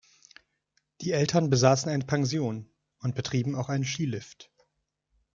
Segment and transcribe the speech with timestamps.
[1.01, 2.67] Die Eltern besaßen eine Pension
[3.03, 4.49] und betrieben auch einen Skilift.